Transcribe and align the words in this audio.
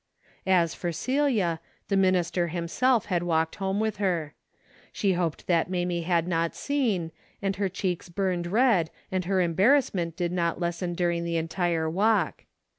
As 0.47 0.73
for 0.73 0.91
Celia, 0.91 1.59
the 1.87 1.95
minister 1.95 2.47
himself 2.47 3.05
had 3.05 3.21
walked 3.21 3.57
home 3.57 3.79
with 3.79 3.97
her. 3.97 4.33
She 4.91 5.13
hoped 5.13 5.45
that 5.45 5.69
Mamie 5.69 6.01
had 6.01 6.27
not 6.27 6.55
seen, 6.55 7.11
and 7.39 7.55
her 7.57 7.69
cheeks 7.69 8.09
burned 8.09 8.47
red 8.47 8.89
and 9.11 9.25
her 9.25 9.39
A 9.39 9.43
DAILY 9.43 9.49
RATE.'^ 9.49 9.57
287 9.57 10.01
embarrassment 10.01 10.17
did 10.17 10.31
not 10.31 10.59
lessen 10.59 10.95
during 10.95 11.23
the 11.23 11.37
en 11.37 11.47
tire 11.47 11.87
walk. 11.87 12.45